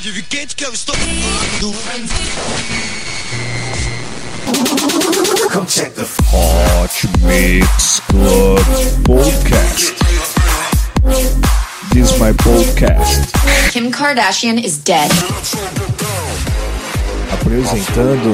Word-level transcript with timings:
Pode 0.00 0.12
vir 0.12 0.22
quente 0.30 0.56
que 0.56 0.64
eu 0.64 0.72
estou. 0.72 0.94
Come 5.52 5.66
check 5.66 5.92
the 5.94 6.06
Hot 6.32 7.06
Mix 7.20 8.00
Club 8.08 8.58
Podcast. 9.04 9.94
This 11.92 12.12
is 12.12 12.18
my 12.18 12.32
podcast. 12.32 13.30
Kim 13.72 13.92
Kardashian 13.92 14.64
is 14.64 14.78
dead. 14.78 15.10
Apresentando 17.30 18.32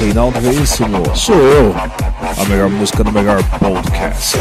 Reinaldo 0.00 0.40
Veríssimo. 0.40 1.00
Sou 1.14 1.36
eu. 1.36 1.72
A 1.76 2.44
melhor 2.48 2.68
música 2.70 3.04
do 3.04 3.12
melhor 3.12 3.40
podcast. 3.60 4.36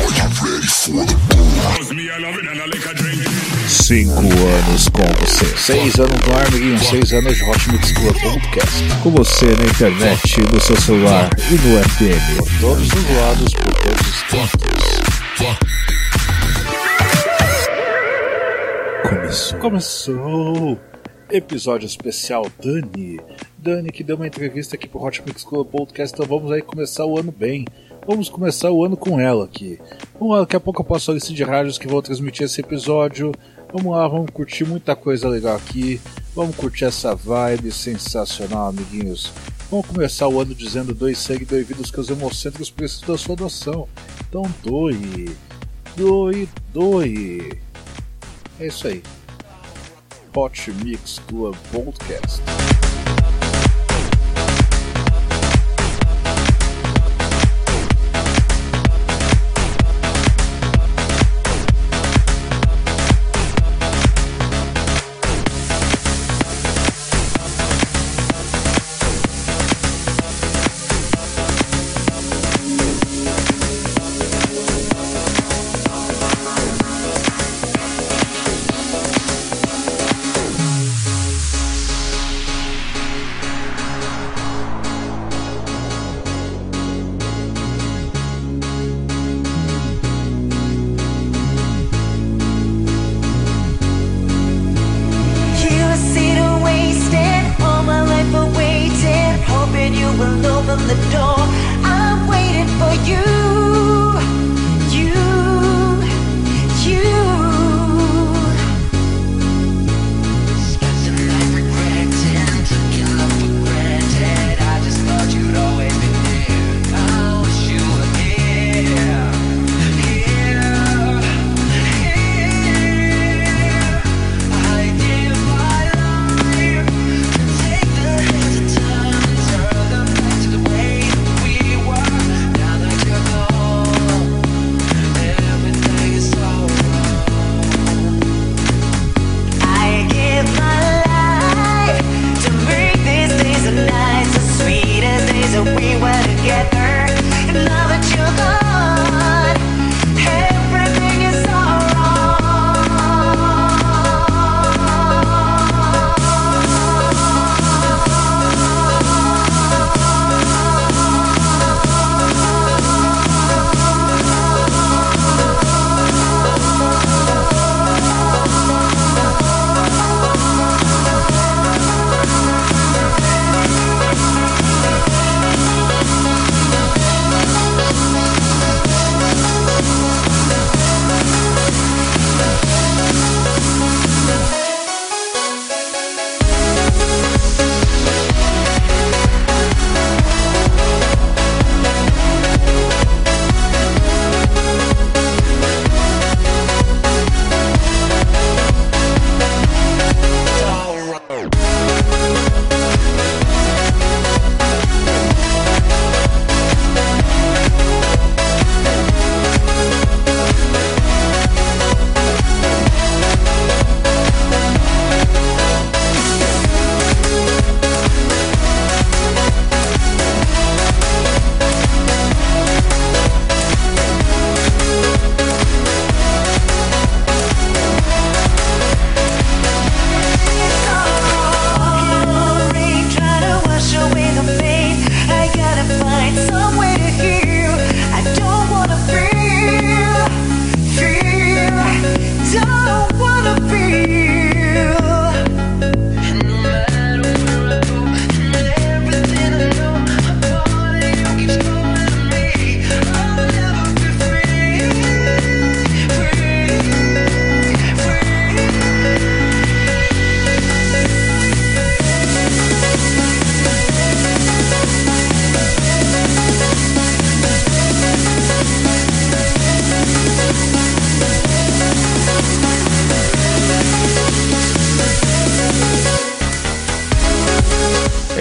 Cinco 3.71 4.19
anos 4.19 4.89
com 4.89 5.01
você. 5.25 5.45
Seis 5.57 5.97
anos 5.97 6.19
no 6.27 6.35
ar, 6.35 6.45
amiguinho. 6.45 6.77
Seis 6.77 7.13
anos 7.13 7.37
de 7.37 7.43
Hot 7.45 7.71
Mix 7.71 7.93
Club 7.93 8.13
Podcast. 8.21 8.83
Com 9.01 9.11
você 9.11 9.45
na 9.45 9.63
internet, 9.63 10.41
no 10.53 10.59
seu 10.59 10.75
celular 10.75 11.29
e 11.49 11.53
no 11.53 11.81
FM. 11.81 12.37
Por 12.37 12.59
todos 12.59 12.87
os 12.87 13.15
lados, 13.15 13.53
por 13.53 13.73
todos 13.75 14.07
os 14.09 14.23
cantos. 14.23 15.01
Começou. 19.07 19.59
Começou. 19.59 20.77
Episódio 21.29 21.85
especial 21.85 22.45
Dani. 22.61 23.21
Dani 23.57 23.89
que 23.89 24.03
deu 24.03 24.17
uma 24.17 24.27
entrevista 24.27 24.75
aqui 24.75 24.89
pro 24.89 25.01
Hot 25.01 25.23
Mix 25.25 25.45
Club 25.45 25.65
Podcast. 25.67 26.13
Então 26.13 26.25
vamos 26.25 26.51
aí 26.51 26.61
começar 26.61 27.05
o 27.05 27.17
ano 27.17 27.31
bem. 27.31 27.65
Vamos 28.05 28.27
começar 28.27 28.69
o 28.69 28.83
ano 28.83 28.97
com 28.97 29.19
ela 29.19 29.45
aqui. 29.45 29.79
Lá, 30.19 30.41
daqui 30.41 30.55
a 30.55 30.59
pouco 30.59 30.81
eu 30.81 30.85
passo 30.85 31.11
a 31.11 31.13
lista 31.13 31.31
de 31.31 31.43
rádios 31.43 31.77
que 31.77 31.87
vão 31.87 32.01
transmitir 32.01 32.45
esse 32.45 32.59
episódio. 32.59 33.31
Vamos 33.73 33.95
lá, 33.95 34.05
vamos 34.05 34.29
curtir 34.31 34.65
muita 34.65 34.97
coisa 34.97 35.29
legal 35.29 35.55
aqui. 35.55 36.01
Vamos 36.35 36.55
curtir 36.57 36.85
essa 36.85 37.15
vibe 37.15 37.71
sensacional, 37.71 38.67
amiguinhos. 38.67 39.31
Vamos 39.69 39.85
começar 39.85 40.27
o 40.27 40.41
ano 40.41 40.53
dizendo 40.53 40.93
dois 40.93 41.17
sangue, 41.17 41.45
dois 41.45 41.89
que 41.89 41.99
os 41.99 42.09
hemocentros 42.09 42.69
precisam 42.69 43.07
da 43.07 43.17
sua 43.17 43.35
doação. 43.37 43.87
Então 44.27 44.43
doe, 44.61 45.33
doe, 45.95 46.49
doe. 46.73 47.61
É 48.59 48.67
isso 48.67 48.87
aí. 48.87 49.01
Hot 50.35 50.71
Mix 50.83 51.19
Club 51.27 51.55
Podcast. 51.71 52.41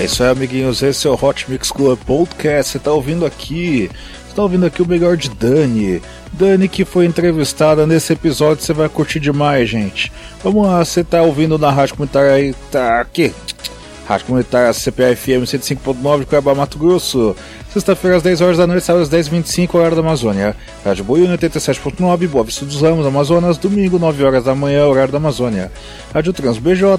Isso 0.05 0.23
aí, 0.23 0.31
amiguinhos. 0.31 0.83
Esse 0.83 1.07
é 1.07 1.11
o 1.11 1.19
Hot 1.21 1.51
Mix 1.51 1.71
Club 1.71 1.99
Podcast. 2.07 2.73
Você 2.73 2.79
tá 2.79 2.93
ouvindo 2.93 3.27
aqui. 3.27 3.91
Você 4.27 4.35
tá 4.35 4.43
ouvindo 4.43 4.65
aqui 4.65 4.81
o 4.83 4.87
melhor 4.87 5.17
de 5.17 5.29
Dani. 5.31 6.01
Dani 6.33 6.69
que 6.69 6.85
foi 6.85 7.07
entrevistada 7.07 7.87
nesse 7.87 8.13
episódio. 8.13 8.65
Você 8.65 8.73
vai 8.73 8.89
curtir 8.89 9.21
demais, 9.21 9.69
gente. 9.69 10.13
Vamos 10.43 10.67
lá, 10.67 10.85
você 10.85 11.03
tá 11.03 11.23
ouvindo 11.23 11.59
na 11.59 11.71
rádio 11.71 11.97
comunitária 11.97 12.33
aí. 12.33 12.55
Tá 12.71 13.01
aqui. 13.01 13.35
Rádio 14.07 14.27
Comunitária 14.27 14.73
CPA 14.73 15.15
FM 15.15 15.45
105.9 15.45 16.27
Cuiabá, 16.27 16.53
Mato 16.53 16.79
Grosso. 16.79 17.37
Sexta-feira 17.73 18.17
às 18.17 18.23
10 18.25 18.41
horas 18.41 18.59
da 18.59 18.67
noite, 18.67 18.83
sábado 18.83 19.03
às 19.03 19.09
10h25, 19.09 19.77
horário 19.77 19.95
da 19.95 20.03
Amazônia. 20.03 20.57
Rádio 20.85 21.05
Boiúna 21.05 21.39
87.9, 21.39 22.27
Boa 22.27 22.43
Vista 22.43 22.65
dos 22.65 22.83
Ramos, 22.83 23.07
Amazonas. 23.07 23.57
Domingo, 23.59 23.97
9 23.97 24.25
horas 24.25 24.43
da 24.43 24.57
manhã, 24.57 24.87
horário 24.87 25.13
da 25.13 25.19
Amazônia. 25.19 25.71
Rádio 26.13 26.33
Trans 26.33 26.59
BJ 26.59 26.99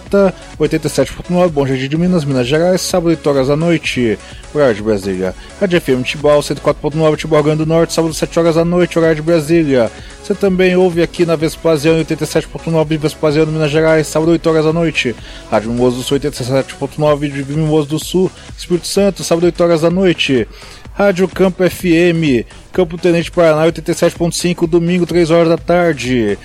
87.9, 0.57 1.50
Bom 1.50 1.68
Jardim 1.68 1.89
de 1.89 1.97
Minas, 1.97 2.23
Minas 2.23 2.47
Gerais. 2.47 2.79
Sábado, 2.79 3.09
8 3.09 3.29
horas 3.29 3.47
da 3.50 3.57
noite, 3.57 4.18
horário 4.56 4.75
de 4.75 4.81
Brasília. 4.81 5.35
Rádio 5.59 5.81
FM 5.81 6.03
Tibau 6.06 6.39
104.9, 6.39 7.18
Tibau 7.18 7.44
Grande 7.44 7.65
do 7.65 7.65
Norte. 7.65 7.91
Sábado, 7.91 8.13
7 8.13 8.39
horas 8.39 8.56
da 8.56 8.63
noite, 8.63 8.97
horário 8.97 9.18
de 9.18 9.21
Brasília. 9.21 9.91
Você 10.23 10.35
também 10.35 10.77
ouve 10.77 11.01
aqui 11.01 11.25
na 11.25 11.35
Vespasiano 11.35 12.00
87.9 12.06 12.97
Vespasiano, 12.97 13.51
Minas 13.51 13.71
Gerais, 13.71 14.07
sábado 14.07 14.31
8 14.31 14.50
horas 14.50 14.63
da 14.63 14.71
noite. 14.71 15.13
Rádio 15.50 15.71
Mimoso 15.71 15.97
do 15.97 16.03
Sul 16.03 16.18
87.9 16.18 17.29
de 17.29 17.53
Mimoso 17.53 17.89
do 17.89 18.00
Sul, 18.00 18.31
Espírito 18.57 18.88
Santo, 18.88 19.23
sábado 19.23 19.45
8 19.45 19.62
horas 19.62 19.81
da 19.81 19.89
noite. 19.89 20.47
Rádio 20.94 21.28
Campo 21.28 21.64
FM, 21.64 22.46
Campo 22.74 22.98
Tenente 22.98 23.32
Paraná 23.32 23.66
87.5, 23.66 24.68
domingo 24.68 25.06
3 25.06 25.32
horas 25.32 25.50
da 25.50 25.58
tarde. 25.58 26.38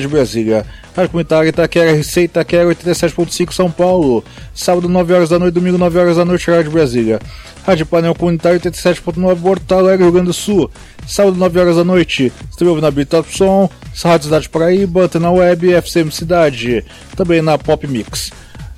De 0.00 0.08
Brasília. 0.08 0.64
Rádio 0.94 1.10
Comunitária 1.10 1.48
Itaquera 1.48 1.92
RC 1.92 2.22
Itaquera 2.22 2.64
87.5 2.66 3.52
São 3.52 3.70
Paulo. 3.70 4.22
Sábado 4.54 4.88
9 4.88 5.12
horas 5.12 5.28
da 5.30 5.38
noite, 5.38 5.54
domingo 5.54 5.78
9 5.78 5.98
horas 5.98 6.16
da 6.16 6.24
noite, 6.24 6.50
Rádio 6.50 6.70
Brasília. 6.70 7.18
Rádio 7.66 7.86
Panel 7.86 8.14
Comunitário 8.14 8.60
87.9 8.60 9.40
Porto 9.40 9.72
Alegre, 9.72 10.04
Rio 10.04 10.12
Grande 10.12 10.28
do 10.28 10.32
Sul. 10.34 10.70
Sábado 11.06 11.36
9 11.36 11.58
horas 11.58 11.76
da 11.76 11.84
noite. 11.84 12.32
Você 12.50 12.64
ouvindo 12.64 12.84
na 12.84 12.90
Bita 12.90 13.24
Som, 13.28 13.68
Rádio 14.02 14.24
Cidade 14.26 14.48
Paraíba, 14.48 15.04
Antena 15.04 15.30
Web, 15.30 15.72
FCM 15.72 16.10
Cidade. 16.12 16.84
Também 17.16 17.40
na 17.40 17.58
Pop 17.58 17.86
Mix. 17.86 18.30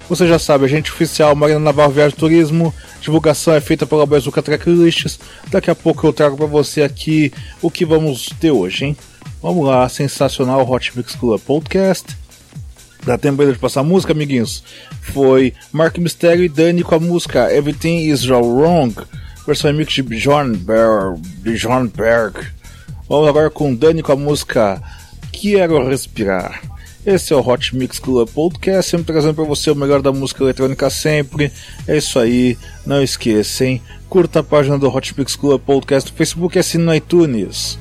Você 0.08 0.28
já 0.28 0.38
sabe, 0.38 0.64
agente 0.66 0.92
oficial 0.92 1.34
Marina 1.34 1.58
Navarro 1.58 1.90
Viagem 1.90 2.16
Turismo. 2.16 2.72
Divulgação 3.00 3.54
é 3.54 3.60
feita 3.60 3.84
pela 3.84 4.06
Bazuca 4.06 4.40
Tracklists. 4.40 5.18
Daqui 5.50 5.68
a 5.68 5.74
pouco 5.74 6.06
eu 6.06 6.12
trago 6.12 6.36
para 6.36 6.46
você 6.46 6.82
aqui 6.82 7.32
o 7.60 7.68
que 7.68 7.84
vamos 7.84 8.28
ter 8.40 8.52
hoje, 8.52 8.84
hein? 8.84 8.96
Vamos 9.42 9.66
lá, 9.66 9.88
sensacional 9.88 10.68
Hot 10.68 10.96
Mix 10.96 11.16
Club 11.16 11.40
Podcast. 11.40 12.16
Dá 13.04 13.18
tempo 13.18 13.44
de 13.44 13.58
passar 13.58 13.80
a 13.80 13.84
música, 13.84 14.12
amiguinhos? 14.12 14.62
Foi 15.00 15.52
Mark 15.72 15.98
Mistério 15.98 16.44
e 16.44 16.48
Dani 16.48 16.84
com 16.84 16.94
a 16.94 17.00
música 17.00 17.52
Everything 17.52 18.06
Is 18.08 18.28
Wrong, 18.28 18.94
versão 19.44 19.70
remix 19.70 19.92
de 19.92 20.02
Bjorn 20.04 20.56
Berg. 20.56 21.20
Bjorn 21.38 21.88
Berg. 21.88 22.46
Vamos 23.08 23.28
agora 23.28 23.50
com 23.50 23.74
Dani 23.74 24.02
com 24.02 24.12
a 24.12 24.16
música 24.16 24.80
Quero 25.32 25.88
Respirar. 25.88 26.75
Esse 27.06 27.32
é 27.32 27.36
o 27.36 27.48
Hot 27.48 27.76
Mix 27.76 28.00
Club 28.00 28.28
Podcast, 28.30 28.90
sempre 28.90 29.06
trazendo 29.06 29.34
para 29.34 29.44
você 29.44 29.70
o 29.70 29.76
melhor 29.76 30.02
da 30.02 30.10
música 30.10 30.42
eletrônica 30.42 30.90
sempre. 30.90 31.52
É 31.86 31.96
isso 31.96 32.18
aí, 32.18 32.58
não 32.84 33.00
esqueça, 33.00 33.64
hein? 33.64 33.80
Curta 34.08 34.40
a 34.40 34.42
página 34.42 34.76
do 34.76 34.88
Hot 34.88 35.14
Mix 35.16 35.36
Club 35.36 35.60
Podcast 35.60 36.10
no 36.10 36.16
Facebook 36.16 36.56
e 36.56 36.58
assine 36.58 36.82
no 36.82 36.92
iTunes. 36.92 37.78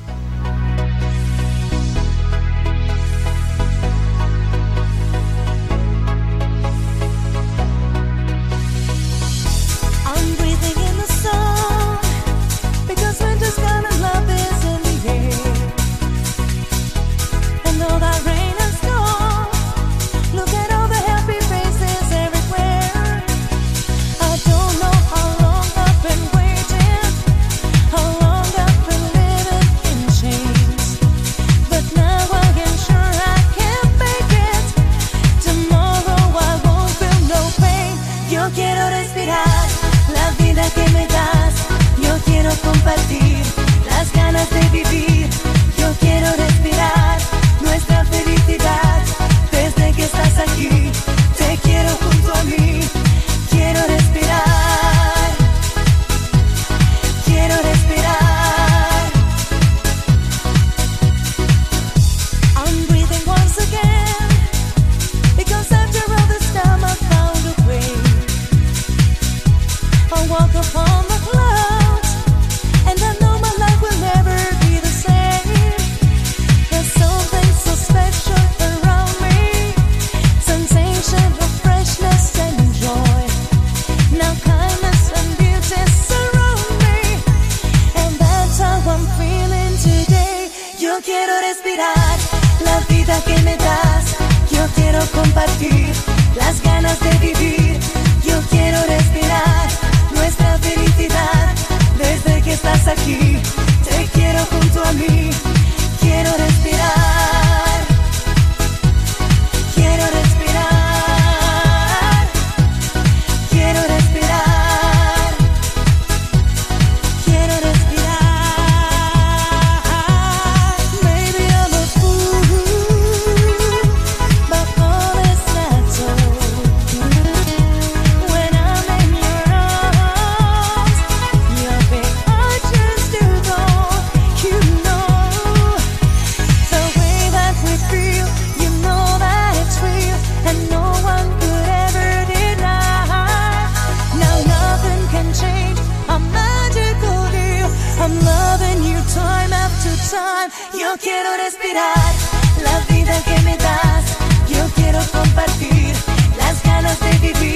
Yo 150.78 150.94
quiero 151.02 151.36
respirar 151.36 152.14
la 152.62 152.78
vida 152.94 153.20
que 153.24 153.40
me 153.42 153.56
das. 153.56 154.04
Yo 154.48 154.64
quiero 154.76 155.00
compartir 155.10 155.92
las 156.38 156.62
ganas 156.62 157.00
de 157.00 157.10
vivir. 157.18 157.55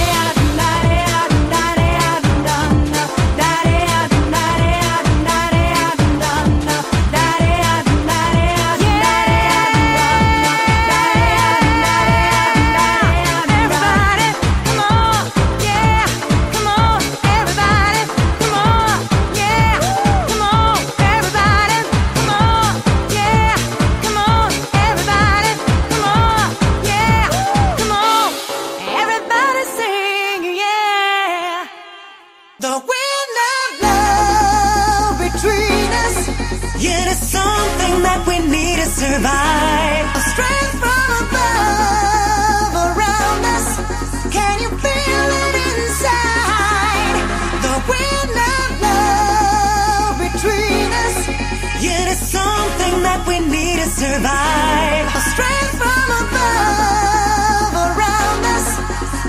survive. 53.91 55.05
A 55.19 55.21
strength 55.31 55.75
from 55.81 56.07
above 56.23 57.73
around 57.87 58.41
us. 58.55 58.67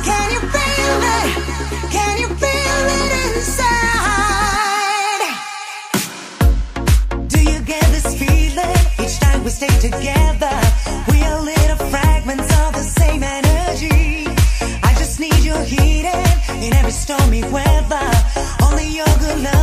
Can 0.09 0.27
you 0.35 0.41
feel 0.55 0.99
it? 1.19 1.29
Can 1.91 2.15
you 2.23 2.29
feel 2.43 2.85
it 3.01 3.11
inside? 3.37 4.53
Do 7.29 7.41
you 7.43 7.59
get 7.73 7.85
this 7.97 8.09
feeling 8.15 8.79
each 9.03 9.19
time 9.19 9.43
we 9.45 9.51
stay 9.51 9.75
together? 9.89 10.55
We 11.11 11.19
are 11.25 11.41
little 11.41 11.81
fragments 11.91 12.51
of 12.63 12.73
the 12.75 12.87
same 13.01 13.23
energy. 13.23 14.27
I 14.83 14.95
just 14.97 15.19
need 15.19 15.43
your 15.43 15.63
heating 15.65 16.29
in 16.65 16.73
every 16.75 16.93
stormy 16.93 17.43
weather. 17.51 18.11
Only 18.63 18.87
your 18.89 19.13
good 19.19 19.43
love. 19.43 19.62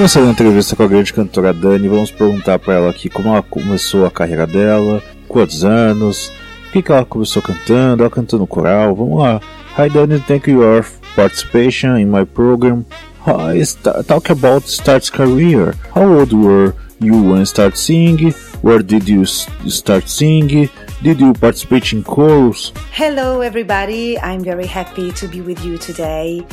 Começando 0.00 0.28
a 0.28 0.30
entrevista 0.30 0.74
com 0.74 0.82
a 0.82 0.88
grande 0.88 1.12
cantora 1.12 1.52
Dani, 1.52 1.86
vamos 1.86 2.10
perguntar 2.10 2.58
para 2.58 2.72
ela 2.72 2.88
aqui 2.88 3.10
como 3.10 3.28
ela 3.28 3.42
começou 3.42 4.06
a 4.06 4.10
carreira 4.10 4.46
dela, 4.46 5.02
quantos 5.28 5.62
anos, 5.62 6.32
o 6.66 6.72
que, 6.72 6.80
que 6.80 6.90
ela 6.90 7.04
começou 7.04 7.42
cantando, 7.42 8.02
ela 8.02 8.10
cantou 8.10 8.38
no 8.38 8.46
coral, 8.46 8.96
vamos 8.96 9.18
lá. 9.18 9.42
Hi 9.78 9.90
Dani, 9.90 10.18
thank 10.20 10.50
you 10.50 10.62
for 10.62 10.86
participation 11.14 11.98
in 11.98 12.06
my 12.06 12.24
program. 12.24 12.82
Hi, 13.26 13.62
talk 14.06 14.32
about 14.32 14.66
Start's 14.66 15.10
career. 15.10 15.74
How 15.94 16.10
old 16.10 16.32
were 16.32 16.72
you 16.98 17.32
when 17.32 17.44
start 17.44 17.76
singing? 17.76 18.32
Where 18.62 18.82
did 18.82 19.06
you 19.06 19.26
start 19.26 20.08
singing? 20.08 20.70
Did 21.02 21.18
you 21.18 21.32
participate 21.32 21.94
in 21.94 22.04
chorus? 22.04 22.74
Hello, 22.92 23.40
everybody. 23.40 24.18
I'm 24.18 24.44
very 24.44 24.66
happy 24.66 25.10
to 25.12 25.28
be 25.28 25.40
with 25.40 25.64
you 25.64 25.78
today, 25.78 26.46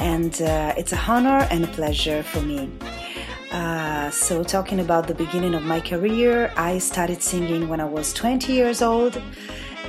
and 0.00 0.42
uh, 0.42 0.74
it's 0.76 0.92
a 0.92 0.98
honor 0.98 1.46
and 1.52 1.62
a 1.62 1.68
pleasure 1.68 2.24
for 2.24 2.40
me. 2.40 2.68
Uh, 3.52 4.10
so, 4.10 4.42
talking 4.42 4.80
about 4.80 5.06
the 5.06 5.14
beginning 5.14 5.54
of 5.54 5.62
my 5.62 5.78
career, 5.78 6.52
I 6.56 6.78
started 6.78 7.22
singing 7.22 7.68
when 7.68 7.80
I 7.80 7.84
was 7.84 8.12
20 8.12 8.52
years 8.52 8.82
old, 8.82 9.22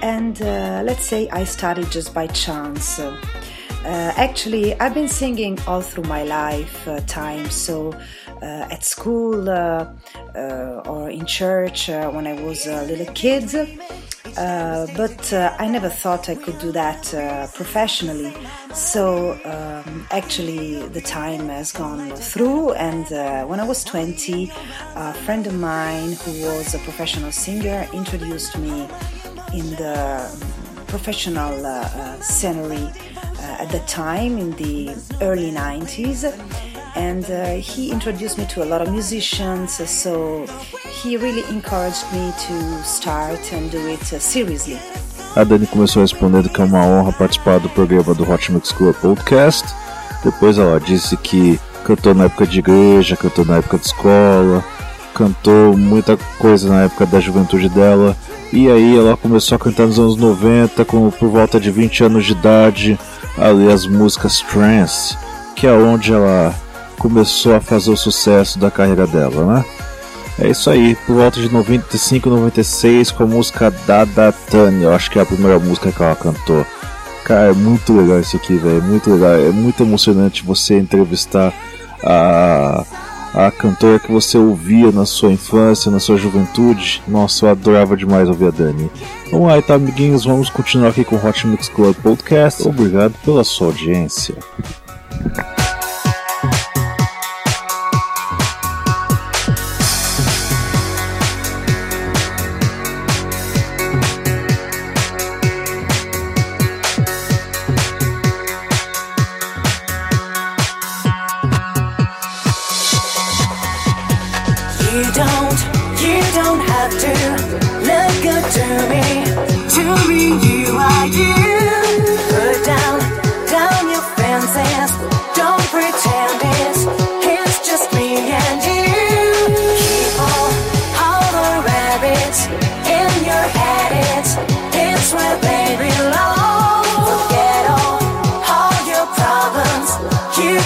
and 0.03 0.39
uh, 0.43 0.84
let's 0.86 1.03
say 1.03 1.27
I 1.29 1.43
started 1.43 1.89
just 1.89 2.13
by 2.13 2.27
chance. 2.27 3.00
Uh, 3.00 3.15
actually, 3.84 4.79
I've 4.79 4.93
been 4.93 5.10
singing 5.10 5.58
all 5.65 5.82
through 5.82 6.03
my 6.03 6.24
life 6.24 6.88
uh, 6.88 7.00
time, 7.08 7.50
so 7.50 7.98
at 8.43 8.83
school 8.83 9.50
uh, 9.50 9.88
uh, 10.35 10.81
or 10.85 11.09
in 11.09 11.25
church 11.25 11.88
when 11.88 12.27
I 12.27 12.33
was 12.41 12.67
a 12.67 12.83
little 12.83 13.12
kid. 13.13 13.51
but 14.97 15.33
I 15.33 15.67
never 15.67 15.89
thought 15.89 16.29
I 16.29 16.35
could 16.35 16.59
do 16.59 16.71
that 16.71 17.03
professionally. 17.53 18.33
So 18.73 19.33
um, 19.45 20.07
actually, 20.12 20.88
the 20.88 21.01
time 21.01 21.50
has 21.50 21.71
gone 21.71 22.09
through, 22.15 22.73
and 22.73 23.05
when 23.50 23.59
I 23.59 23.65
was 23.65 23.83
20, 23.83 24.51
a 24.95 25.13
friend 25.25 25.47
of 25.47 25.53
mine 25.53 26.13
who 26.13 26.31
was 26.43 26.73
a 26.73 26.79
professional 26.79 27.31
singer 27.31 27.88
introduced 27.93 28.57
me 28.57 28.88
in 29.53 29.69
the 29.71 29.93
professional 30.88 31.65
uh, 31.65 32.19
scenery 32.21 32.88
uh, 33.43 33.63
at 33.63 33.69
the 33.71 33.79
time 33.88 34.37
in 34.37 34.51
the 34.51 34.89
early 35.22 35.51
90s 35.51 36.24
and 36.96 37.25
uh, 37.32 37.56
he 37.56 37.92
introduced 37.92 38.38
me 38.38 38.46
to 38.46 38.64
a 38.64 38.66
lot 38.66 38.82
of 38.82 38.92
musicians 38.92 39.74
so 39.90 40.46
he 41.01 41.18
really 41.18 41.44
encouraged 41.50 42.06
me 42.14 42.32
to 42.38 42.84
start 42.84 43.53
and 43.53 43.72
do 43.72 43.88
it 43.88 44.14
uh, 44.14 44.20
seriously 44.20 44.77
a 45.36 45.44
Dani 45.44 45.66
começou 45.66 46.03
respondendo 46.03 46.48
que 46.48 46.62
é 46.62 46.64
uma 46.64 46.86
honra 46.86 47.12
participar 47.12 47.60
do 47.60 47.68
programa 47.68 48.14
do 48.14 48.29
Hot 48.29 48.51
Mix 48.51 48.72
Club 48.72 48.94
Podcast. 49.01 49.66
Depois 50.24 50.60
ela 50.60 50.79
disse 50.79 51.18
que 51.18 51.60
cantou 51.84 52.14
na 52.14 52.25
época 52.25 52.46
de 52.46 52.60
igreja, 52.60 53.18
cantou 53.18 53.44
na 53.44 53.58
época 53.58 53.79
de 53.79 53.88
escola, 53.88 54.64
cantou 55.16 55.75
muita 55.75 56.18
coisa 56.38 56.70
na 56.70 56.84
época 56.84 57.08
da 57.08 57.20
juventude 57.20 57.68
dela. 57.68 58.16
E 58.51 58.70
aí 58.70 58.96
ela 58.96 59.18
começou 59.18 59.56
a 59.56 59.60
cantar 59.60 59.88
nos 59.88 59.98
anos 59.98 60.18
90, 60.18 60.86
com, 60.86 61.10
por 61.10 61.29
volta 61.29 61.60
de 61.60 61.72
20 61.72 62.03
anos 62.03 62.25
de 62.25 62.34
idade, 62.34 63.00
ali 63.36 63.72
as 63.72 63.88
músicas 63.88 64.40
trance, 64.42 65.18
que 65.56 65.66
é 65.66 65.74
onde 65.74 66.14
ela 66.14 66.53
começou 67.03 67.53
a 67.53 67.59
fazer 67.59 67.92
o 67.92 67.98
sucesso 67.98 68.57
da 68.57 68.72
carreira 68.72 69.05
dela, 69.05 69.46
né? 69.46 69.66
É 70.39 70.48
isso 70.48 70.70
aí, 70.70 70.96
por 71.05 71.18
volta 71.18 71.39
de 71.39 71.51
95, 71.51 72.29
96, 72.29 73.11
com 73.11 73.24
a 73.24 73.27
música 73.27 73.70
Dada 73.85 74.31
Tânia, 74.31 74.85
eu 74.85 74.96
acho 74.96 75.11
que 75.11 75.20
é 75.20 75.22
a 75.22 75.25
primeira 75.25 75.59
música 75.59 75.92
que 75.92 76.01
ela 76.01 76.16
cantou. 76.16 76.66
Cara, 77.25 77.51
é 77.51 77.53
muito 77.53 77.94
legal 77.94 78.22
isso 78.22 78.37
aqui, 78.37 78.55
velho, 78.55 78.77
é 78.77 78.81
muito 78.81 79.11
legal, 79.11 79.33
é 79.33 79.51
muito 79.51 79.83
emocionante 79.83 80.46
você 80.46 80.79
entrevistar 80.79 81.53
a, 82.01 82.85
a 83.33 83.51
cantora 83.51 84.00
que 84.00 84.11
você 84.11 84.37
ouvia 84.37 84.89
na 84.92 85.05
sua 85.05 85.31
infância, 85.31 85.92
na 85.92 86.00
sua 86.00 86.16
juventude. 86.16 87.03
Nossa, 87.05 87.46
eu 87.46 87.50
adorava 87.51 87.98
demais 87.98 88.29
ouvir 88.29 88.48
a 88.48 88.51
Dani. 88.51 88.89
Vamos 89.29 89.48
lá, 89.48 89.57
então, 89.57 89.75
amiguinhos, 89.75 90.24
vamos 90.24 90.50
continuar 90.50 90.89
aqui 90.89 91.03
com 91.03 91.18
o 91.18 91.27
Hot 91.27 91.46
Mix 91.48 91.68
Club 91.68 91.96
Podcast. 91.98 92.66
Obrigado 92.66 93.13
pela 93.25 93.44
sua 93.44 93.68
audiência. 93.68 94.35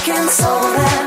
American 0.08 0.30
solve 0.30 0.74
that 0.78 1.07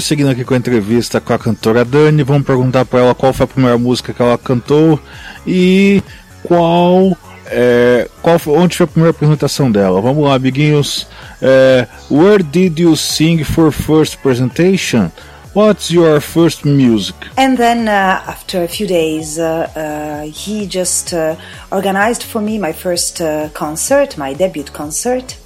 Prosseguindo 0.00 0.30
aqui 0.30 0.44
com 0.46 0.54
a 0.54 0.56
entrevista 0.56 1.20
com 1.20 1.34
a 1.34 1.38
cantora 1.38 1.84
Dani, 1.84 2.22
vamos 2.22 2.46
perguntar 2.46 2.86
para 2.86 3.00
ela 3.00 3.14
qual 3.14 3.34
foi 3.34 3.44
a 3.44 3.46
primeira 3.46 3.76
música 3.76 4.14
que 4.14 4.22
ela 4.22 4.38
cantou 4.38 4.98
e 5.46 6.02
qual 6.42 7.14
é, 7.44 8.08
qual 8.22 8.38
foi, 8.38 8.56
onde 8.56 8.78
foi 8.78 8.84
a 8.84 8.86
primeira 8.86 9.10
apresentação 9.10 9.70
dela. 9.70 10.00
Vamos 10.00 10.24
lá, 10.24 10.36
amiguinhos. 10.36 11.06
É, 11.42 11.86
where 12.10 12.42
did 12.42 12.78
you 12.78 12.96
sing 12.96 13.44
for 13.44 13.70
first 13.70 14.16
presentation? 14.22 15.10
What's 15.54 15.90
your 15.90 16.18
first 16.22 16.64
music? 16.64 17.16
And 17.36 17.58
then, 17.58 17.86
uh, 17.86 18.22
after 18.26 18.64
a 18.64 18.68
few 18.68 18.86
days, 18.86 19.38
uh, 19.38 19.68
uh, 19.76 20.32
he 20.32 20.66
just 20.66 21.12
uh, 21.12 21.36
organized 21.70 22.22
for 22.22 22.40
me 22.40 22.58
my 22.58 22.72
first 22.72 23.20
uh, 23.20 23.50
concert, 23.52 24.16
my 24.16 24.32
debut 24.32 24.64
concert, 24.64 25.36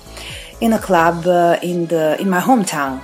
in 0.60 0.72
a 0.72 0.78
club 0.78 1.26
uh, 1.26 1.58
in 1.60 1.86
the 1.88 2.16
in 2.20 2.30
my 2.30 2.40
hometown. 2.40 3.00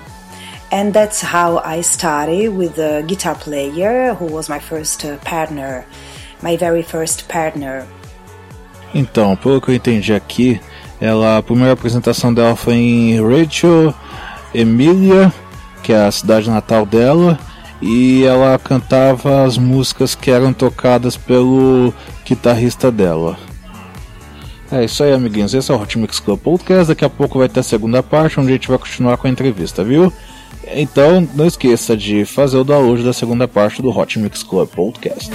And 0.73 0.93
that's 0.93 1.21
how 1.21 1.61
I 1.65 1.83
started 1.83 2.51
with 2.57 2.77
the 2.77 3.03
guitar 3.07 3.35
player, 3.35 4.15
who 4.15 4.27
was 4.27 4.49
my 4.49 4.61
first 4.61 5.05
partner, 5.25 5.85
my 6.43 6.57
very 6.57 6.83
first 6.83 7.27
partner. 7.29 7.85
Então, 8.95 9.37
pelo 9.37 9.61
que 9.61 9.71
eu 9.71 9.75
entendi 9.75 10.15
aqui, 10.15 10.61
ela 11.01 11.39
a 11.39 11.43
primeira 11.43 11.73
apresentação 11.73 12.33
dela 12.33 12.55
foi 12.55 12.75
em 12.75 13.29
Reggio 13.29 13.93
Emilia, 14.55 15.33
que 15.83 15.93
é 15.93 16.07
a 16.07 16.13
cidade 16.13 16.49
natal 16.49 16.87
dela, 16.87 17.37
e 17.83 18.25
ela 18.25 18.57
cantava 18.59 19.45
as 19.45 19.59
músicas 19.59 20.15
que 20.15 20.31
eram 20.31 20.53
tocadas 20.53 21.17
pelo 21.17 21.93
guitarrista 22.25 22.93
dela. 22.93 23.37
É 24.71 24.85
isso 24.85 25.03
aí, 25.03 25.13
amiguinhos. 25.13 25.53
Esse 25.53 25.73
é 25.73 25.75
o 25.75 25.81
Hot 25.81 25.99
Mix 25.99 26.21
Club 26.21 26.39
Podcast. 26.39 26.87
Daqui 26.87 27.05
a 27.05 27.11
pouco 27.11 27.41
vai 27.41 27.49
ter 27.49 27.59
a 27.59 27.65
segunda 27.65 28.05
parte, 28.05 28.39
onde 28.39 28.51
a 28.51 28.53
gente 28.53 28.69
vai 28.69 28.79
continuar 28.79 29.17
com 29.17 29.27
a 29.27 29.31
entrevista, 29.31 29.83
viu? 29.83 30.13
Então, 30.73 31.27
não 31.35 31.47
esqueça 31.47 31.97
de 31.97 32.25
fazer 32.25 32.57
o 32.57 32.65
download 32.65 33.03
da 33.03 33.13
segunda 33.13 33.49
parte 33.49 33.83
do 33.83 33.91
Hot 33.91 34.19
Mix 34.19 34.43
Club 34.43 34.69
Podcast. 34.69 35.31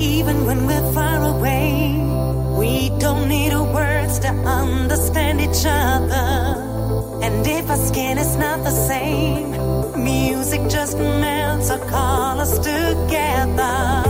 Even 0.00 0.46
when 0.46 0.64
we're 0.64 0.92
far 0.92 1.24
away, 1.24 1.92
we 2.56 2.90
don't 3.00 3.28
need 3.28 3.52
words 3.52 4.20
to 4.20 4.28
understand 4.28 5.40
each 5.40 5.64
other. 5.66 6.64
And 7.20 7.44
if 7.46 7.68
our 7.68 7.76
skin 7.76 8.16
is 8.16 8.36
not 8.36 8.62
the 8.62 8.70
same, 8.70 9.50
music 10.02 10.62
just 10.70 10.96
melts 10.98 11.70
our 11.70 11.80
colors 11.90 12.58
together. 12.60 14.04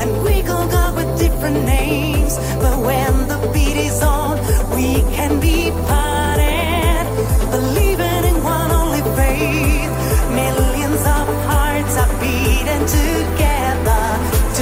And 0.00 0.22
we 0.22 0.42
call 0.42 0.68
God 0.68 0.94
with 0.94 1.18
different 1.18 1.64
names, 1.64 2.36
but 2.62 2.78
when 2.78 3.28
the 3.28 3.50
beat 3.52 3.76
is 3.76 4.00
on, 4.02 4.38
we 4.76 5.02
can 5.16 5.40
be 5.40 5.70
parted. 5.88 7.04
Believing 7.50 8.24
in 8.30 8.44
one 8.44 8.70
only 8.70 9.02
faith, 9.16 9.90
millions 10.40 11.00
of 11.00 11.26
hearts 11.50 11.96
are 11.96 12.20
beating 12.20 12.86
together. 12.86 13.45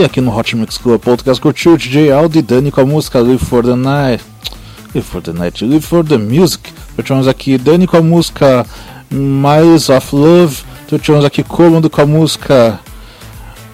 E 0.00 0.02
aqui 0.02 0.18
no 0.18 0.34
Hot 0.34 0.56
Mix 0.56 0.78
Club 0.78 0.98
Podcast 0.98 1.38
curtiu 1.42 1.74
o 1.74 1.76
DJ 1.76 2.10
Aldo 2.10 2.38
e 2.38 2.40
Dani 2.40 2.70
com 2.70 2.80
a 2.80 2.86
música 2.86 3.20
Live 3.20 3.44
for 3.44 3.62
the 3.62 3.76
Night. 3.76 4.24
Live 4.94 5.06
for 5.06 5.20
the 5.20 5.30
Night, 5.30 5.62
Live 5.62 5.82
for 5.82 6.02
the 6.02 6.16
Music. 6.16 6.72
Tivemos 7.04 7.28
aqui 7.28 7.58
Dani 7.58 7.86
com 7.86 7.98
a 7.98 8.00
música 8.00 8.64
Miles 9.10 9.90
of 9.90 10.16
Love. 10.16 10.62
Então 10.86 10.98
tivemos 10.98 11.26
aqui 11.26 11.42
Comando 11.42 11.90
com 11.90 12.00
a 12.00 12.06
música 12.06 12.80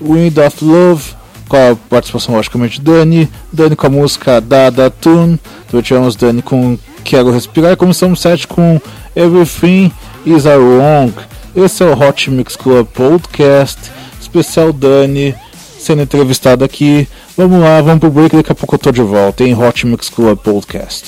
Wind 0.01 0.37
of 0.39 0.65
Love, 0.65 1.15
com 1.49 1.57
a 1.57 1.77
participação 1.89 2.35
logicamente 2.35 2.81
Dani, 2.81 3.31
Dani 3.53 3.77
com 3.77 3.87
a 3.87 3.91
música 3.91 4.41
Dada 4.41 4.91
Tune, 4.91 5.39
então 5.69 5.81
tivemos 5.81 6.17
Dani 6.17 6.43
com 6.43 6.77
Quero 7.05 7.31
Respirar 7.31 7.71
e 7.71 7.77
começamos 7.77 8.19
o 8.19 8.23
set 8.23 8.49
com 8.49 8.81
Everything 9.15 9.93
Is 10.25 10.45
Wrong. 10.45 11.15
Esse 11.55 11.85
é 11.85 11.87
o 11.87 11.97
Hot 11.97 12.29
Mix 12.33 12.57
Club 12.57 12.85
Podcast, 12.89 13.79
especial 14.21 14.73
Dani 14.73 15.37
sendo 15.87 16.03
entrevistado 16.03 16.65
aqui. 16.65 17.09
Vamos 17.37 17.61
lá, 17.61 17.81
vamos 17.81 18.01
pro 18.01 18.11
break, 18.11 18.37
daqui 18.37 18.53
a 18.53 18.55
pouco 18.55 18.75
eu 18.75 18.79
tô 18.79 18.91
de 18.91 19.03
volta 19.03 19.45
em 19.45 19.55
Hot 19.55 19.87
Mix 19.87 20.09
Club 20.09 20.39
Podcast. 20.39 21.05